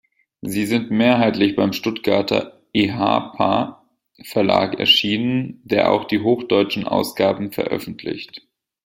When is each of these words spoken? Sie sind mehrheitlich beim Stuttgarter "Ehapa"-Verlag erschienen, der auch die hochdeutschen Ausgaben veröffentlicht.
Sie 0.41 0.65
sind 0.65 0.89
mehrheitlich 0.89 1.55
beim 1.55 1.73
Stuttgarter 1.73 2.59
"Ehapa"-Verlag 2.73 4.79
erschienen, 4.79 5.61
der 5.63 5.91
auch 5.91 6.05
die 6.05 6.21
hochdeutschen 6.21 6.87
Ausgaben 6.87 7.51
veröffentlicht. 7.51 8.41